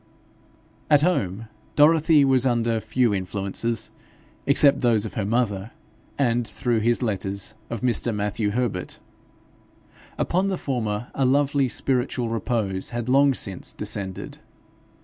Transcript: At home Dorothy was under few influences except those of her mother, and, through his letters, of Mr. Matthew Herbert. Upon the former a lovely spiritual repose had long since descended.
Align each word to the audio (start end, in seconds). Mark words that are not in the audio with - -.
At 0.89 1.01
home 1.01 1.47
Dorothy 1.75 2.25
was 2.25 2.43
under 2.43 2.81
few 2.81 3.13
influences 3.13 3.91
except 4.47 4.81
those 4.81 5.05
of 5.05 5.13
her 5.13 5.27
mother, 5.27 5.73
and, 6.17 6.47
through 6.47 6.79
his 6.79 7.03
letters, 7.03 7.53
of 7.69 7.81
Mr. 7.81 8.11
Matthew 8.11 8.49
Herbert. 8.49 8.97
Upon 10.17 10.47
the 10.47 10.57
former 10.57 11.11
a 11.13 11.23
lovely 11.23 11.69
spiritual 11.69 12.29
repose 12.29 12.89
had 12.89 13.09
long 13.09 13.35
since 13.35 13.73
descended. 13.73 14.39